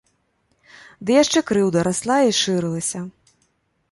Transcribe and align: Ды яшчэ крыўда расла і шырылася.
Ды 1.09 1.17
яшчэ 1.23 1.39
крыўда 1.51 1.83
расла 1.87 2.17
і 2.29 2.37
шырылася. 2.41 2.99